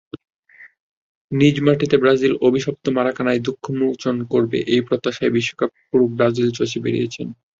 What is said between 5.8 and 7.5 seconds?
পুরো ব্রাজিল চষে বেড়িয়েছেন।